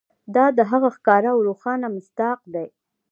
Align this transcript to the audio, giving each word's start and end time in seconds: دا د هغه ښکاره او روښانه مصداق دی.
دا 0.35 0.45
د 0.57 0.59
هغه 0.71 0.89
ښکاره 0.95 1.29
او 1.35 1.39
روښانه 1.47 1.87
مصداق 1.95 2.39
دی. 2.53 2.67